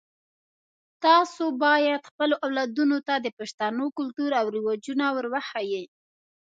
تاسو 1.03 1.43
باید 1.63 2.07
خپلو 2.09 2.35
اولادونو 2.45 2.97
ته 3.07 3.13
د 3.19 3.27
پښتنو 3.39 3.85
کلتور 3.97 4.31
او 4.39 4.45
رواجونه 4.55 5.05
ور 5.15 5.25
وښایئ 5.33 5.85